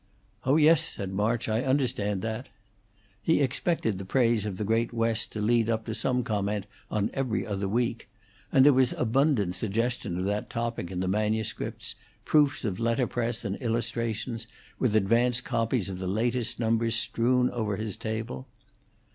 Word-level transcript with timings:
"Oh 0.45 0.55
yes," 0.57 0.81
said 0.81 1.13
March, 1.13 1.47
"I 1.47 1.61
understand 1.61 2.23
that." 2.23 2.49
He 3.21 3.39
expected 3.39 3.99
the 3.99 4.03
praise 4.03 4.47
of 4.47 4.57
the 4.57 4.63
great 4.63 4.91
West 4.91 5.31
to 5.33 5.41
lead 5.41 5.69
up 5.69 5.85
to 5.85 5.93
some 5.93 6.23
comment 6.23 6.65
on 6.89 7.11
'Every 7.13 7.45
Other 7.45 7.67
Week'; 7.67 8.09
and 8.51 8.65
there 8.65 8.73
was 8.73 8.93
abundant 8.93 9.53
suggestion 9.53 10.17
of 10.17 10.25
that 10.25 10.49
topic 10.49 10.89
in 10.89 11.01
the 11.01 11.07
manuscripts, 11.07 11.93
proofs 12.25 12.65
of 12.65 12.79
letter 12.79 13.05
press 13.05 13.45
and 13.45 13.57
illustrations, 13.61 14.47
with 14.79 14.95
advance 14.95 15.39
copies 15.39 15.87
of 15.87 15.99
the 15.99 16.07
latest 16.07 16.59
number 16.59 16.89
strewn 16.89 17.51
over 17.51 17.77
his 17.77 17.95
table. 17.95 18.47